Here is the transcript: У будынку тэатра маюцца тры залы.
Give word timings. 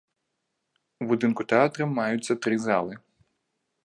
У 1.03 1.07
будынку 1.11 1.45
тэатра 1.53 1.87
маюцца 1.97 2.33
тры 2.47 2.55
залы. 2.65 2.93